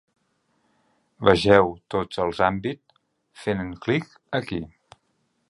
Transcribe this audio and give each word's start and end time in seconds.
Vegeu 1.29 1.69
tots 1.95 2.23
els 2.25 2.41
àmbit, 2.47 2.97
fent 3.45 3.63
clic 3.85 4.11
aquí. 4.41 4.63